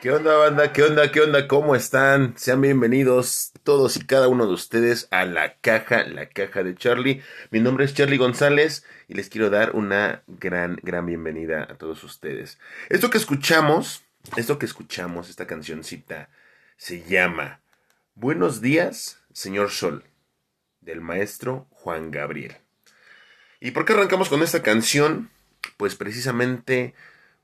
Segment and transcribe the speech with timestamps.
[0.00, 0.72] ¿Qué onda, banda?
[0.72, 1.12] ¿Qué onda?
[1.12, 1.46] ¿Qué onda?
[1.46, 2.32] ¿Cómo están?
[2.38, 7.22] Sean bienvenidos todos y cada uno de ustedes a la caja, la caja de Charlie.
[7.50, 12.02] Mi nombre es Charlie González y les quiero dar una gran, gran bienvenida a todos
[12.02, 12.58] ustedes.
[12.88, 14.02] Esto que escuchamos,
[14.38, 16.30] esto que escuchamos, esta cancioncita,
[16.78, 17.60] se llama
[18.14, 20.04] Buenos días, señor Sol,
[20.80, 22.56] del maestro Juan Gabriel.
[23.60, 25.28] ¿Y por qué arrancamos con esta canción?
[25.76, 26.94] Pues precisamente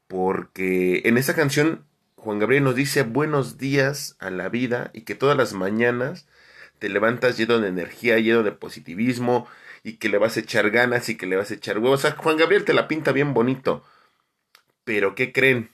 [0.09, 1.85] porque en esta canción
[2.17, 6.27] Juan Gabriel nos dice buenos días a la vida y que todas las mañanas
[6.79, 9.47] te levantas lleno de energía, lleno de positivismo
[9.83, 12.01] y que le vas a echar ganas y que le vas a echar huevos.
[12.01, 13.85] O sea, Juan Gabriel te la pinta bien bonito.
[14.85, 15.71] Pero ¿qué creen?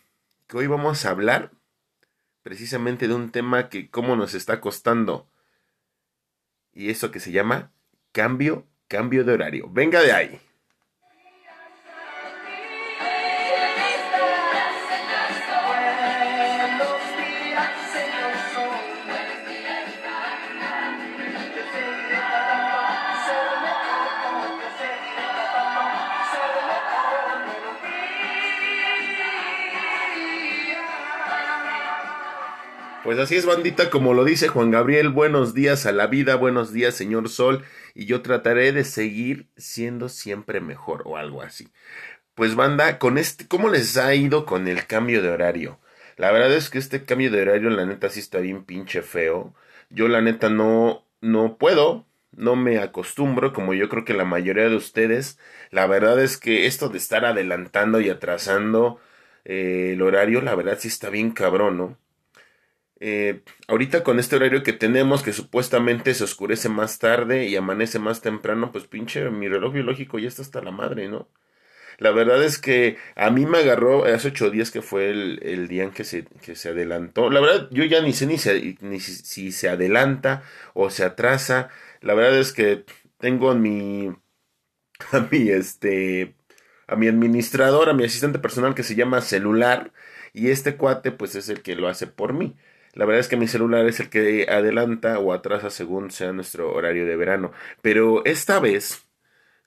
[0.49, 1.53] Que hoy vamos a hablar
[2.43, 5.29] precisamente de un tema que cómo nos está costando.
[6.73, 7.73] Y eso que se llama
[8.11, 9.71] cambio, cambio de horario.
[9.71, 10.41] Venga de ahí.
[33.13, 36.73] Pues así es, bandita, como lo dice Juan Gabriel, buenos días a la vida, buenos
[36.73, 37.63] días, señor Sol,
[37.95, 41.69] y yo trataré de seguir siendo siempre mejor o algo así.
[42.35, 45.79] Pues banda, con este, ¿cómo les ha ido con el cambio de horario?
[46.17, 49.55] La verdad es que este cambio de horario, la neta, sí está bien pinche feo.
[49.91, 54.71] Yo, la neta, no, no puedo, no me acostumbro, como yo creo que la mayoría
[54.71, 55.39] de ustedes.
[55.71, 59.01] La verdad es que esto de estar adelantando y atrasando
[59.45, 61.99] eh, el horario, la verdad sí está bien cabrón, ¿no?
[63.05, 67.99] Eh, ahorita con este horario que tenemos, que supuestamente se oscurece más tarde y amanece
[67.99, 71.29] más temprano, pues pinche mi reloj biológico ya está hasta la madre, ¿no?
[71.99, 75.83] La verdad es que a mí me agarró hace ocho días que fue el, día
[75.83, 77.29] en que se, que se adelantó.
[77.31, 78.37] La verdad, yo ya ni sé ni,
[78.81, 81.71] ni si, si, se adelanta o se atrasa.
[82.03, 82.85] La verdad es que
[83.19, 84.15] tengo a mi,
[85.13, 86.37] a mi, este,
[86.87, 89.93] a mi administrador, a mi asistente personal que se llama celular
[90.33, 92.57] y este cuate pues es el que lo hace por mí.
[92.95, 96.73] La verdad es que mi celular es el que adelanta o atrasa según sea nuestro
[96.73, 97.53] horario de verano.
[97.81, 99.07] Pero esta vez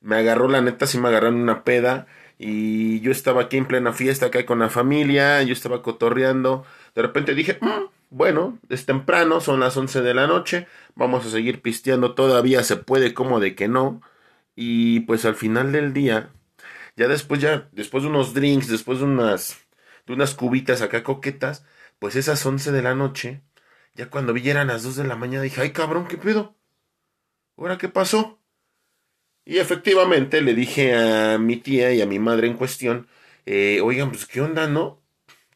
[0.01, 2.07] me agarró, la neta, sí me agarraron una peda.
[2.37, 5.41] Y yo estaba aquí en plena fiesta, acá con la familia.
[5.43, 6.65] Yo estaba cotorreando.
[6.93, 10.67] De repente dije, mm, bueno, es temprano, son las 11 de la noche.
[10.95, 12.13] Vamos a seguir pisteando.
[12.15, 14.01] Todavía se puede, como de que no.
[14.55, 16.29] Y pues al final del día,
[16.95, 19.57] ya después, ya, después de unos drinks, después de unas,
[20.07, 21.65] de unas cubitas acá coquetas
[21.99, 23.43] pues esas once de la noche,
[23.95, 26.57] ya cuando vi eran las dos de la mañana, dije, ay cabrón, ¿qué pedo?
[27.57, 28.41] ¿Ahora qué pasó?
[29.45, 33.07] Y efectivamente le dije a mi tía y a mi madre en cuestión,
[33.45, 35.04] eh, oigan, pues qué onda, ¿no?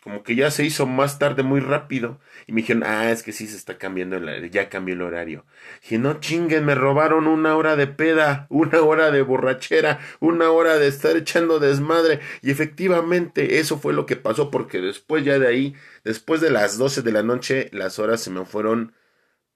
[0.03, 2.19] Como que ya se hizo más tarde muy rápido.
[2.47, 5.45] Y me dijeron, ah, es que sí se está cambiando el ya cambió el horario.
[5.81, 10.77] Dije, no chinguen, me robaron una hora de peda, una hora de borrachera, una hora
[10.77, 12.21] de estar echando desmadre.
[12.41, 16.77] Y efectivamente eso fue lo que pasó porque después ya de ahí, después de las
[16.77, 18.93] 12 de la noche, las horas se me fueron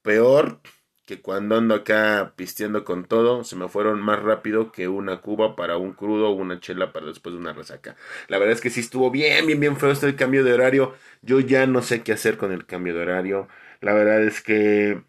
[0.01, 0.61] peor
[1.05, 5.55] que cuando ando acá pisteando con todo, se me fueron más rápido que una cuba
[5.55, 7.95] para un crudo o una chela para después de una resaca.
[8.27, 10.95] La verdad es que sí estuvo bien, bien, bien feo este cambio de horario.
[11.21, 13.47] Yo ya no sé qué hacer con el cambio de horario.
[13.81, 15.03] La verdad es que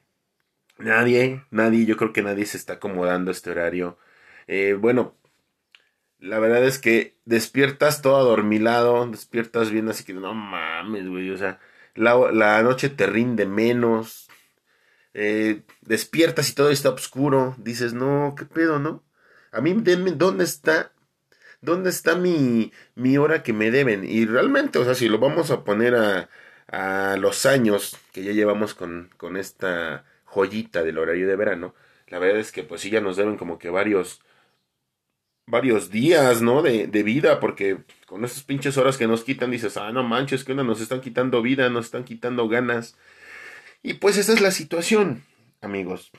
[0.79, 3.99] nadie, nadie, yo creo que nadie se está acomodando a este horario.
[4.47, 5.17] Eh, bueno,
[6.19, 11.37] la verdad es que despiertas todo adormilado, despiertas bien así que no mames, güey, o
[11.37, 11.61] sea,
[11.95, 14.29] la, la noche te rinde menos
[15.15, 19.03] eh, despiertas y todo está oscuro, dices, no, qué pedo, ¿no?
[19.53, 20.93] A mí, denme, ¿dónde está?
[21.61, 24.05] ¿Dónde está mi, mi hora que me deben?
[24.05, 26.29] Y realmente, o sea, si lo vamos a poner a,
[26.69, 31.75] a los años que ya llevamos con, con esta joyita del horario de verano,
[32.09, 34.21] la verdad es que pues sí ya nos deben como que varios
[35.47, 36.63] varios días, ¿no?
[36.63, 40.45] De, de vida, porque con esas pinches horas que nos quitan dices, ah, no manches,
[40.45, 42.97] que onda, nos están quitando vida, nos están quitando ganas.
[43.87, 45.25] Y pues esa es la situación,
[45.61, 46.11] amigos.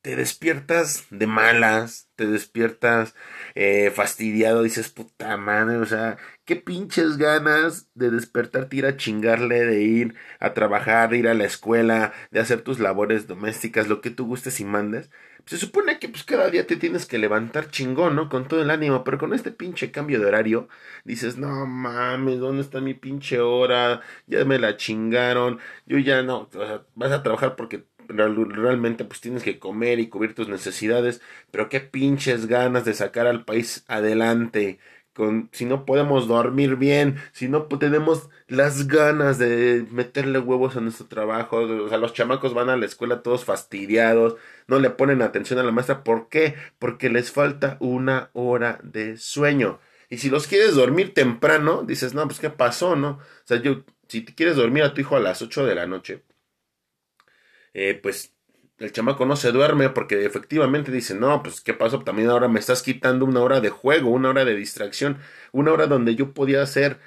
[0.00, 3.14] Te despiertas de malas, te despiertas
[3.54, 6.16] eh, fastidiado, dices, puta madre, o sea,
[6.46, 11.34] qué pinches ganas de despertarte, ir a chingarle, de ir a trabajar, de ir a
[11.34, 15.10] la escuela, de hacer tus labores domésticas, lo que tú gustes y mandes
[15.48, 18.28] se supone que pues cada día te tienes que levantar chingón, ¿no?
[18.28, 20.68] Con todo el ánimo, pero con este pinche cambio de horario,
[21.04, 24.02] dices, no mames, ¿dónde está mi pinche hora?
[24.26, 29.20] Ya me la chingaron, yo ya no, o sea, vas a trabajar porque realmente pues
[29.22, 33.84] tienes que comer y cubrir tus necesidades, pero qué pinches ganas de sacar al país
[33.88, 34.78] adelante
[35.52, 41.06] si no podemos dormir bien, si no tenemos las ganas de meterle huevos a nuestro
[41.06, 44.36] trabajo, o sea, los chamacos van a la escuela todos fastidiados,
[44.66, 46.54] no le ponen atención a la maestra, ¿por qué?
[46.78, 49.80] Porque les falta una hora de sueño.
[50.10, 53.10] Y si los quieres dormir temprano, dices, no, pues qué pasó, ¿no?
[53.10, 55.86] O sea, yo, si te quieres dormir a tu hijo a las 8 de la
[55.86, 56.24] noche,
[57.74, 58.34] eh, pues
[58.78, 62.60] el chamaco no se duerme porque efectivamente dice, no, pues qué pasó, también ahora me
[62.60, 65.18] estás quitando una hora de juego, una hora de distracción,
[65.52, 66.98] una hora donde yo podía hacer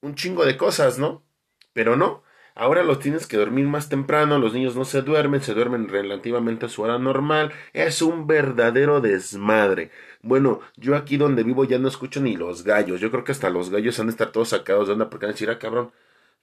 [0.00, 1.24] un chingo de cosas, ¿no?
[1.72, 2.22] Pero no,
[2.54, 6.66] ahora los tienes que dormir más temprano, los niños no se duermen, se duermen relativamente
[6.66, 9.90] a su hora normal, es un verdadero desmadre.
[10.22, 13.50] Bueno, yo aquí donde vivo ya no escucho ni los gallos, yo creo que hasta
[13.50, 15.92] los gallos han de estar todos sacados de onda porque van a decir, ah, cabrón,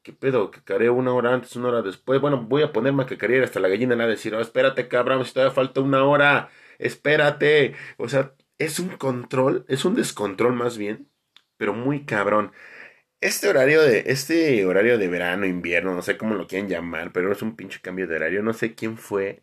[0.06, 0.52] ¿Qué pedo?
[0.52, 2.22] Careo una hora antes, una hora después.
[2.22, 4.40] Bueno, voy a ponerme a que carear hasta la gallina le va a decir, oh,
[4.40, 6.52] espérate, cabrón, si todavía falta una hora.
[6.78, 7.74] Espérate.
[7.98, 11.10] O sea, es un control, es un descontrol más bien,
[11.58, 12.52] pero muy cabrón.
[13.20, 17.32] Este horario de, este horario de verano, invierno, no sé cómo lo quieren llamar, pero
[17.32, 18.44] es un pinche cambio de horario.
[18.44, 19.42] No sé quién fue.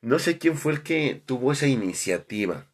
[0.00, 2.68] No sé quién fue el que tuvo esa iniciativa.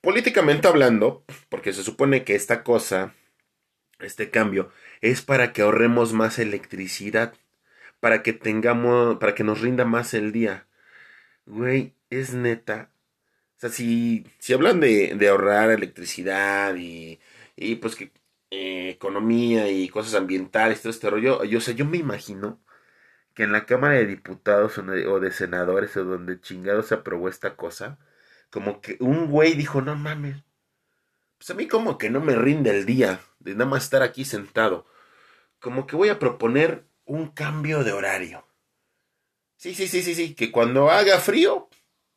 [0.00, 3.14] Políticamente hablando, porque se supone que esta cosa,
[3.98, 4.70] este cambio,
[5.00, 7.34] es para que ahorremos más electricidad,
[8.00, 10.66] para que tengamos, para que nos rinda más el día.
[11.46, 12.90] Güey, es neta.
[13.56, 17.20] O sea, si, si hablan de, de ahorrar electricidad y,
[17.56, 18.12] y pues que
[18.50, 22.62] eh, economía y cosas ambientales, todo este rollo, yo, o sea, yo me imagino
[23.34, 26.94] que en la Cámara de Diputados o de, o de Senadores o donde chingado se
[26.94, 27.98] aprobó esta cosa,
[28.50, 30.44] como que un güey dijo, no mames,
[31.38, 34.24] pues a mí como que no me rinde el día de nada más estar aquí
[34.24, 34.86] sentado.
[35.58, 38.46] Como que voy a proponer un cambio de horario.
[39.56, 41.68] Sí, sí, sí, sí, sí, que cuando haga frío,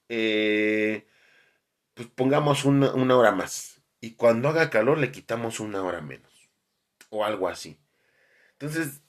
[0.10, 1.08] eh,
[1.94, 3.82] pues pongamos una, una hora más.
[4.02, 6.50] Y cuando haga calor le quitamos una hora menos.
[7.10, 7.80] O algo así.
[8.54, 9.02] Entonces,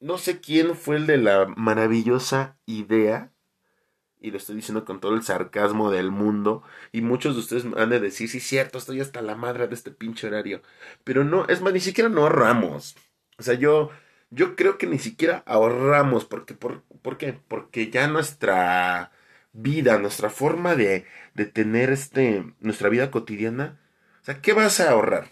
[0.00, 3.32] no sé quién fue el de la maravillosa idea
[4.20, 6.62] y lo estoy diciendo con todo el sarcasmo del mundo,
[6.92, 9.90] y muchos de ustedes han de decir, sí, cierto, estoy hasta la madre de este
[9.90, 10.62] pinche horario,
[11.04, 12.96] pero no, es más, ni siquiera no ahorramos.
[13.38, 13.90] O sea, yo,
[14.30, 17.38] yo creo que ni siquiera ahorramos, porque, por, ¿por qué?
[17.48, 19.12] Porque ya nuestra
[19.52, 23.80] vida, nuestra forma de, de tener este, nuestra vida cotidiana,
[24.22, 25.30] o sea, ¿qué vas a ahorrar?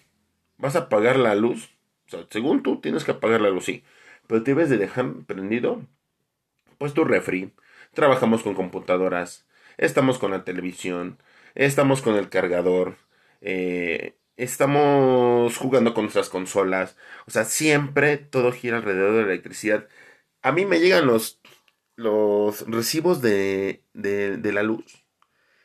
[0.59, 1.71] ¿Vas a pagar la luz?
[2.07, 3.85] O sea, según tú tienes que apagar la luz, sí,
[4.27, 5.83] pero te debes de dejar prendido,
[6.79, 7.53] pues tu refri,
[7.97, 9.47] trabajamos con computadoras,
[9.79, 11.19] estamos con la televisión,
[11.55, 12.97] estamos con el cargador,
[13.41, 19.89] eh, estamos jugando con nuestras consolas, o sea, siempre todo gira alrededor de la electricidad.
[20.43, 21.41] A mí me llegan los,
[21.97, 25.06] los recibos de, de, de la luz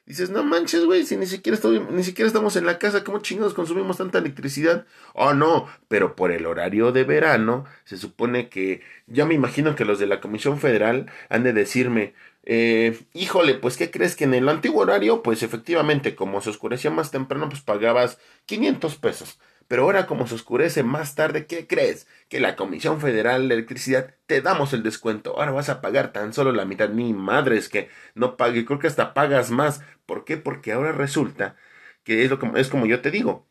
[0.05, 1.57] Dices, no manches, güey, si ni siquiera,
[1.91, 4.85] ni siquiera estamos en la casa, ¿cómo chingados consumimos tanta electricidad?
[5.13, 9.85] Oh, no, pero por el horario de verano, se supone que, ya me imagino que
[9.85, 14.33] los de la Comisión Federal han de decirme, eh, híjole, pues, ¿qué crees que en
[14.33, 18.17] el antiguo horario, pues efectivamente, como se oscurecía más temprano, pues pagabas
[18.47, 19.39] 500 pesos.
[19.71, 22.05] Pero ahora como se oscurece más tarde, ¿qué crees?
[22.27, 25.39] Que la Comisión Federal de Electricidad te damos el descuento.
[25.39, 26.89] Ahora vas a pagar tan solo la mitad.
[26.89, 28.65] Ni madres que no pague.
[28.65, 29.81] Creo que hasta pagas más.
[30.05, 30.35] ¿Por qué?
[30.35, 31.55] Porque ahora resulta
[32.03, 33.47] que es, lo que, es como yo te digo.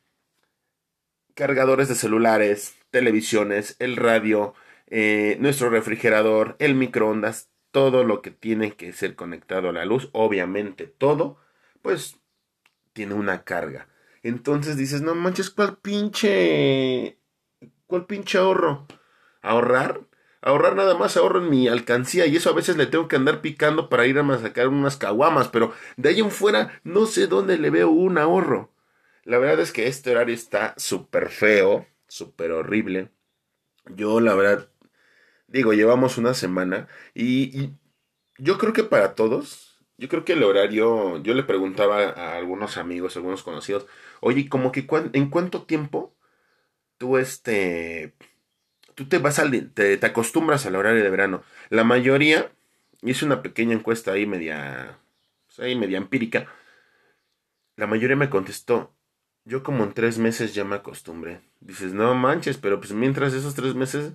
[1.33, 4.53] Cargadores de celulares, televisiones, el radio,
[4.89, 10.11] eh, nuestro refrigerador, el microondas, todo lo que tiene que ser conectado a la luz,
[10.13, 11.39] obviamente todo,
[11.81, 12.17] pues
[12.93, 13.89] tiene una carga.
[14.23, 17.19] Entonces dices, no manches, ¿cuál pinche...
[17.87, 18.87] ¿Cuál pinche ahorro?
[19.43, 20.01] ¿Ahorrar?
[20.43, 23.43] Ahorrar nada más ahorro en mi alcancía y eso a veces le tengo que andar
[23.43, 27.59] picando para ir a sacar unas caguamas, pero de ahí en fuera no sé dónde
[27.59, 28.73] le veo un ahorro.
[29.25, 33.11] La verdad es que este horario está súper feo, súper horrible.
[33.87, 34.71] Yo la verdad,
[35.47, 37.79] digo, llevamos una semana y, y
[38.39, 39.70] yo creo que para todos,
[40.01, 43.87] yo creo que el horario, yo le preguntaba a algunos amigos, a algunos conocidos,
[44.21, 46.15] Oye, como que en cuánto tiempo
[46.99, 48.15] tú este
[48.95, 51.43] tú te vas al te, te acostumbras al horario de verano.
[51.71, 52.53] La mayoría
[53.03, 54.99] hice una pequeña encuesta ahí media
[55.47, 56.49] pues ahí media empírica.
[57.77, 58.95] La mayoría me contestó,
[59.45, 61.41] yo como en tres meses ya me acostumbré.
[61.61, 64.13] Dices, no manches, pero pues mientras esos tres meses,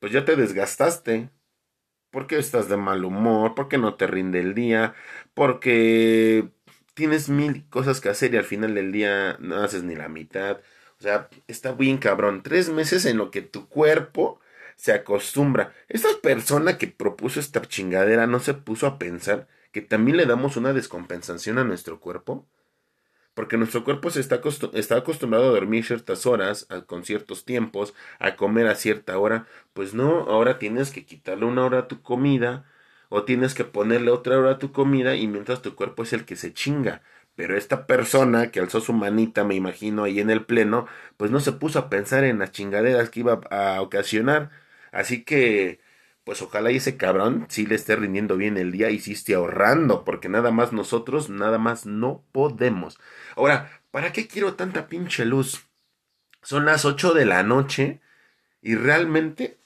[0.00, 1.30] pues ya te desgastaste.
[2.10, 3.54] ¿Por qué estás de mal humor?
[3.54, 4.94] ¿Por qué no te rinde el día?
[5.34, 6.48] Porque
[6.94, 10.58] tienes mil cosas que hacer y al final del día no haces ni la mitad.
[10.98, 12.42] O sea, está bien cabrón.
[12.42, 14.40] Tres meses en lo que tu cuerpo
[14.76, 15.72] se acostumbra.
[15.88, 20.56] Esta persona que propuso esta chingadera no se puso a pensar que también le damos
[20.56, 22.46] una descompensación a nuestro cuerpo.
[23.34, 24.40] Porque nuestro cuerpo se está,
[24.74, 29.46] está acostumbrado a dormir ciertas horas, con ciertos tiempos, a comer a cierta hora.
[29.72, 32.64] Pues no, ahora tienes que quitarle una hora a tu comida
[33.08, 36.24] o tienes que ponerle otra hora a tu comida y mientras tu cuerpo es el
[36.24, 37.02] que se chinga.
[37.34, 41.40] Pero esta persona que alzó su manita, me imagino, ahí en el pleno, pues no
[41.40, 44.50] se puso a pensar en las chingaderas que iba a ocasionar.
[44.92, 45.80] Así que,
[46.30, 49.34] pues ojalá y ese cabrón sí le esté rindiendo bien el día y sí esté
[49.34, 53.00] ahorrando, porque nada más nosotros, nada más no podemos.
[53.34, 55.66] Ahora, ¿para qué quiero tanta pinche luz?
[56.40, 58.00] Son las 8 de la noche
[58.62, 59.58] y realmente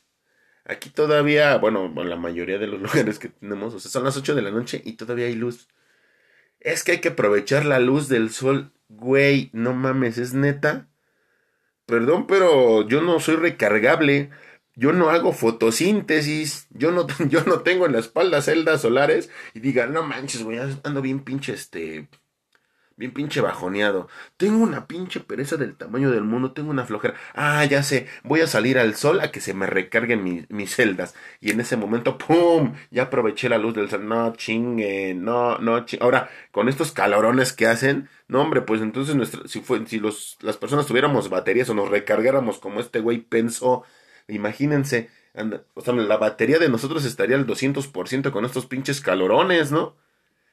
[0.64, 4.16] aquí todavía, bueno, en la mayoría de los lugares que tenemos, o sea, son las
[4.16, 5.68] 8 de la noche y todavía hay luz.
[6.60, 8.72] Es que hay que aprovechar la luz del sol.
[8.88, 10.88] Güey, no mames, es neta.
[11.84, 14.30] Perdón, pero yo no soy recargable.
[14.76, 16.66] Yo no hago fotosíntesis.
[16.70, 19.30] Yo no, yo no tengo en la espalda celdas solares.
[19.54, 22.08] Y diga, no manches, güey, ando bien pinche este
[22.96, 24.08] bien pinche bajoneado.
[24.36, 27.14] Tengo una pinche pereza del tamaño del mundo, tengo una flojera.
[27.34, 31.14] Ah, ya sé, voy a salir al sol a que se me recarguen mis celdas.
[31.40, 32.74] Y en ese momento, ¡pum!
[32.90, 34.06] Ya aproveché la luz del sol.
[34.08, 36.04] No, chingue, no, no, chingue.
[36.04, 40.38] Ahora, con estos calorones que hacen, no, hombre, pues entonces nuestra, si, fue, si los,
[40.40, 43.84] las personas tuviéramos baterías o nos recargáramos como este güey pensó,
[44.28, 45.10] imagínense,
[45.74, 49.96] o sea, la batería de nosotros estaría al 200% con estos pinches calorones, ¿no?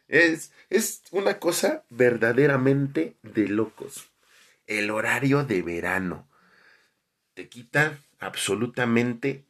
[0.07, 4.09] Es, es una cosa verdaderamente de locos.
[4.67, 6.27] El horario de verano
[7.33, 9.45] te quita absolutamente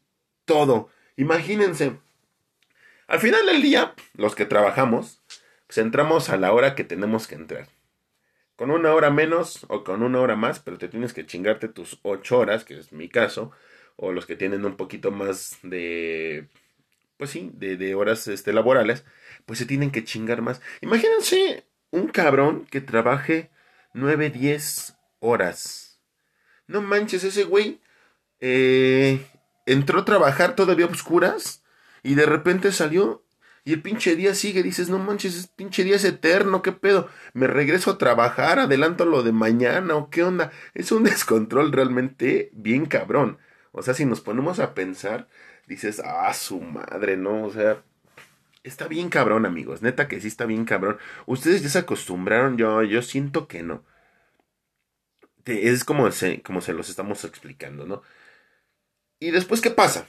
[0.46, 0.90] todo.
[1.18, 1.98] Imagínense,
[3.08, 5.22] al final del día, los que trabajamos,
[5.68, 7.68] pues entramos a la hora que tenemos que entrar.
[8.56, 12.00] Con una hora menos o con una hora más, pero te tienes que chingarte tus
[12.04, 13.52] ocho horas, que es mi caso,
[13.96, 16.48] o los que tienen un poquito más de,
[17.18, 19.06] pues sí, de, de horas este, laborales,
[19.46, 20.62] pues se tienen que chingar más.
[20.82, 23.52] Imagínense un cabrón que trabaje
[23.94, 26.00] 9, 10 horas.
[26.68, 27.82] No manches, ese güey
[28.40, 29.26] eh,
[29.66, 31.64] entró a trabajar todavía a oscuras
[32.04, 33.24] y de repente salió
[33.64, 34.64] y el pinche día sigue.
[34.64, 37.10] Dices, no manches, ese pinche día es eterno, ¿qué pedo?
[37.34, 40.52] Me regreso a trabajar, adelanto lo de mañana o qué onda.
[40.74, 43.38] Es un descontrol realmente bien cabrón.
[43.72, 45.28] O sea, si nos ponemos a pensar,
[45.68, 47.46] dices, ah, su madre, ¿no?
[47.46, 47.84] O sea,
[48.64, 49.82] Está bien cabrón, amigos.
[49.82, 50.98] Neta que sí está bien cabrón.
[51.26, 53.84] Ustedes ya se acostumbraron, yo, yo siento que no.
[55.46, 58.04] Es como se, como se los estamos explicando, ¿no?
[59.20, 60.08] Y después, ¿qué pasa?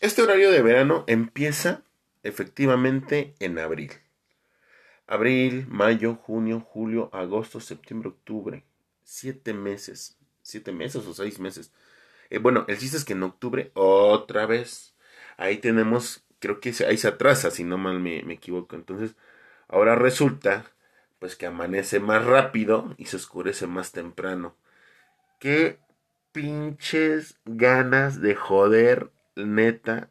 [0.00, 1.82] Este horario de verano empieza
[2.24, 3.92] efectivamente en abril.
[5.06, 8.64] Abril, mayo, junio, julio, agosto, septiembre, octubre.
[9.04, 10.16] Siete meses.
[10.42, 11.72] Siete meses o seis meses.
[12.32, 14.96] Eh, bueno, el chiste es que en octubre, otra vez,
[15.36, 18.76] ahí tenemos creo que ahí se atrasa, si no mal me, equivoco.
[18.76, 19.16] Entonces,
[19.68, 20.64] ahora resulta,
[21.20, 24.56] pues que amanece más rápido y se oscurece más temprano.
[25.40, 25.78] Qué
[26.32, 30.10] pinches ganas de joder, neta,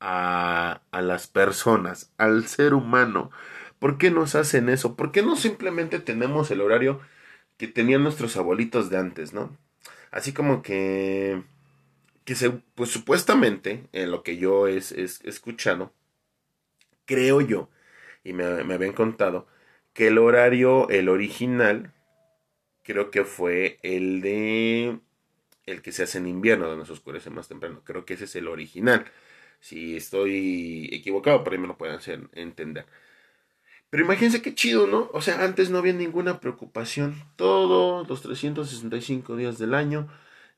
[0.00, 3.30] a, a las personas, al ser humano.
[3.78, 4.96] ¿Por qué nos hacen eso?
[4.96, 7.00] ¿Por qué no simplemente tenemos el horario
[7.58, 9.56] que tenían nuestros abuelitos de antes, no?
[10.10, 11.42] Así como que
[12.24, 15.92] que se, pues supuestamente, en lo que yo he escuchado,
[17.04, 17.70] creo yo,
[18.24, 19.46] y me, me habían contado,
[19.94, 21.92] que el horario, el original,
[22.84, 25.00] creo que fue el de
[25.66, 27.82] el que se hace en invierno, donde se oscurece más temprano.
[27.84, 29.06] Creo que ese es el original.
[29.60, 32.86] Si estoy equivocado, por ahí me lo pueden hacer entender.
[33.96, 35.08] Pero imagínense qué chido, ¿no?
[35.14, 37.14] O sea, antes no había ninguna preocupación.
[37.36, 40.06] Todos los 365 días del año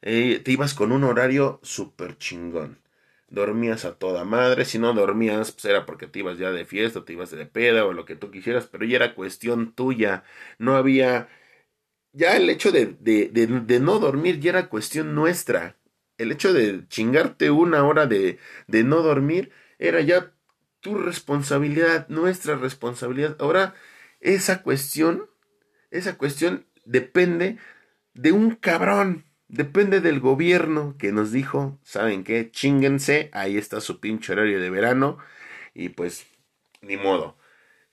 [0.03, 2.83] eh, te ibas con un horario súper chingón.
[3.29, 7.05] Dormías a toda madre, si no dormías, pues era porque te ibas ya de fiesta,
[7.05, 10.25] te ibas de peda o lo que tú quisieras, pero ya era cuestión tuya.
[10.59, 11.29] No había.
[12.13, 12.97] Ya el hecho de,
[13.81, 15.77] no dormir ya era cuestión nuestra.
[16.19, 20.33] El hecho de chingarte una hora de no dormir era ya
[20.81, 23.37] tu responsabilidad, nuestra responsabilidad.
[23.41, 23.75] Ahora,
[24.21, 25.29] esa cuestión,
[25.91, 27.59] esa cuestión depende
[28.15, 32.51] de un cabrón Depende del gobierno que nos dijo, ¿saben qué?
[32.51, 35.17] Chinguense, ahí está su pinche horario de verano
[35.75, 36.27] y pues
[36.83, 37.39] ni modo.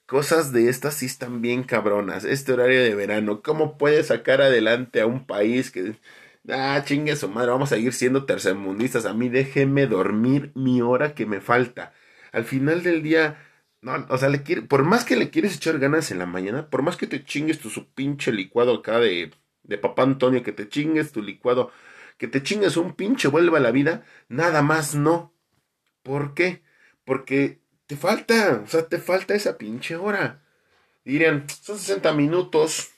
[0.06, 2.26] Cosas de estas sí están bien cabronas.
[2.26, 5.96] Este horario de verano, ¿cómo puede sacar adelante a un país que...
[6.50, 9.06] Ah, chingue su madre, vamos a seguir siendo tercermundistas.
[9.06, 11.94] A mí déjeme dormir mi hora que me falta.
[12.36, 13.38] Al final del día,
[14.10, 14.30] o sea,
[14.68, 17.60] por más que le quieres echar ganas en la mañana, por más que te chingues
[17.60, 19.32] tu su pinche licuado acá de
[19.64, 21.72] de papá Antonio, que te chingues tu licuado,
[22.18, 25.34] que te chingues un pinche vuelva a la vida, nada más no.
[26.04, 26.64] ¿Por qué?
[27.06, 30.44] Porque te falta, o sea, te falta esa pinche hora.
[31.06, 32.92] Dirían, son 60 minutos.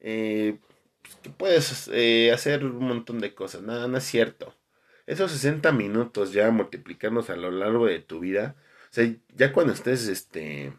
[0.00, 0.58] eh,
[1.02, 3.62] pues, puedes eh, hacer un montón de cosas.
[3.62, 4.54] Nada, no es cierto.
[5.06, 8.56] Esos 60 minutos ya multiplicarnos a lo largo de tu vida.
[8.90, 10.72] O sea, ya cuando estés, este,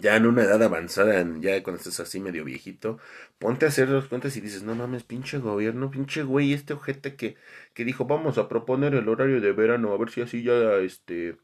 [0.00, 2.98] ya en una edad avanzada, ya cuando estés así medio viejito,
[3.38, 7.16] ponte a hacer los cuentas y dices, no mames, pinche gobierno, pinche güey, este ojete
[7.16, 7.36] que,
[7.74, 11.36] que dijo, vamos a proponer el horario de verano, a ver si así ya, este,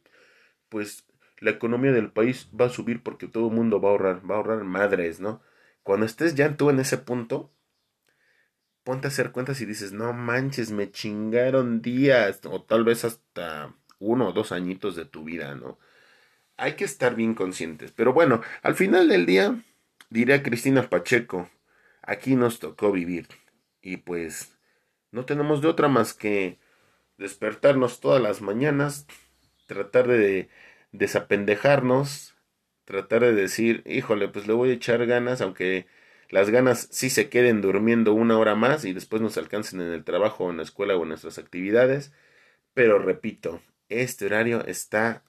[0.69, 1.07] pues,
[1.41, 4.37] la economía del país va a subir porque todo el mundo va a ahorrar, va
[4.37, 5.43] a ahorrar madres, ¿no?
[5.83, 7.53] Cuando estés ya tú en ese punto,
[8.85, 13.75] ponte a hacer cuentas y dices, no manches, me chingaron días, o tal vez hasta
[13.99, 15.79] uno o dos añitos de tu vida, ¿no?
[16.63, 17.93] hay que estar bien conscientes.
[17.93, 19.63] Pero bueno, al final del día,
[20.11, 21.51] diré a Cristina Pacheco,
[22.03, 23.27] aquí nos tocó vivir.
[23.81, 24.57] Y pues
[25.11, 26.59] no tenemos de otra más que
[27.19, 29.07] despertarnos todas las mañanas,
[29.67, 30.51] tratar de
[30.93, 32.35] desapendejarnos,
[32.85, 35.87] tratar de decir, híjole, pues le voy a echar ganas, aunque
[36.33, 40.03] las ganas sí se queden durmiendo una hora más y después nos alcancen en el
[40.03, 42.11] trabajo, en la escuela o en nuestras actividades.
[42.73, 43.61] Pero repito,
[43.91, 45.25] este horario está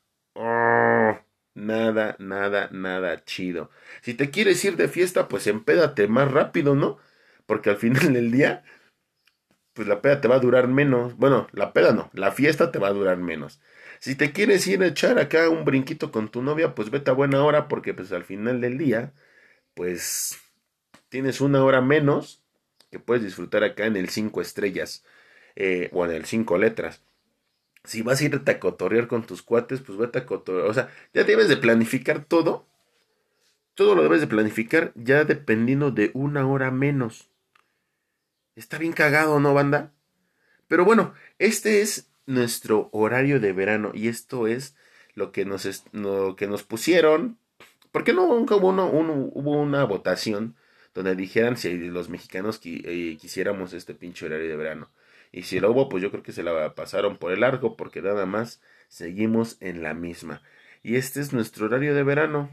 [1.55, 3.69] nada, nada, nada chido.
[4.01, 6.99] Si te quieres ir de fiesta, pues empédate más rápido, ¿no?
[7.45, 8.63] Porque al final del día,
[9.73, 11.17] pues la peda te va a durar menos.
[11.17, 13.59] Bueno, la peda no, la fiesta te va a durar menos.
[13.99, 17.13] Si te quieres ir a echar acá un brinquito con tu novia, pues vete a
[17.13, 19.13] buena hora, porque pues al final del día,
[19.73, 20.42] pues
[21.13, 22.41] tienes una hora menos
[22.89, 25.05] que puedes disfrutar acá en el 5 estrellas
[25.55, 27.03] eh, o en el 5 letras
[27.83, 30.67] si vas a irte a cotorrear con tus cuates, pues vete a cotorrear.
[30.67, 32.65] O sea, ya debes de planificar todo.
[33.75, 37.29] Todo lo debes de planificar ya dependiendo de una hora menos.
[38.55, 39.91] Está bien cagado, ¿no, banda?
[40.67, 44.75] Pero bueno, este es nuestro horario de verano y esto es
[45.13, 47.37] lo que nos, lo que nos pusieron.
[47.91, 50.55] ¿Por qué no nunca hubo una votación
[50.93, 54.89] donde dijeran si los mexicanos eh, quisiéramos este pinche horario de verano?
[55.33, 58.03] Y si lo hubo, pues yo creo que se la pasaron por el arco porque
[58.03, 60.43] nada más seguimos en la misma.
[60.83, 62.51] Y este es nuestro horario de verano.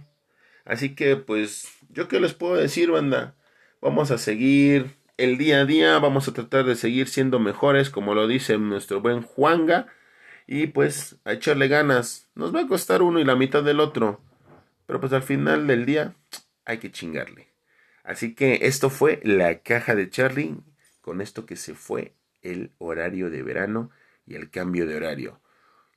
[0.64, 3.34] Así que pues yo qué les puedo decir, banda.
[3.82, 8.14] Vamos a seguir el día a día, vamos a tratar de seguir siendo mejores, como
[8.14, 9.86] lo dice nuestro buen Juanga.
[10.46, 12.30] Y pues a echarle ganas.
[12.34, 14.20] Nos va a costar uno y la mitad del otro.
[14.86, 16.14] Pero pues al final del día
[16.64, 17.49] hay que chingarle.
[18.04, 20.56] Así que esto fue la caja de Charlie.
[21.00, 23.90] Con esto que se fue el horario de verano
[24.26, 25.40] y el cambio de horario.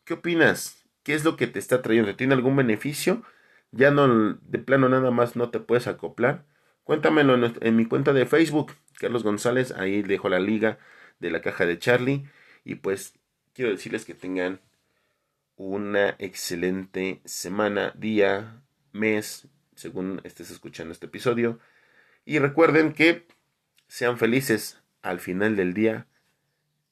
[0.05, 0.85] ¿Qué opinas?
[1.03, 2.15] ¿Qué es lo que te está trayendo?
[2.15, 3.23] ¿Tiene algún beneficio?
[3.71, 6.45] ¿Ya no, de plano nada más no te puedes acoplar?
[6.83, 10.79] Cuéntamelo en, mi cuenta de Facebook, Carlos González, ahí dejo la liga
[11.19, 12.25] de la caja de Charlie.
[12.65, 13.13] Y pues
[13.53, 14.61] quiero decirles que tengan
[15.55, 18.61] una excelente semana, día,
[18.91, 21.59] mes, según estés escuchando este episodio.
[22.25, 23.27] Y recuerden que
[23.87, 26.07] sean felices al final del día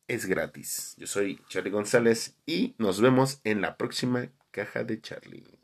[0.08, 0.96] es gratis.
[0.98, 5.61] Yo soy Charlie González y nos vemos en la próxima caja de Charlie.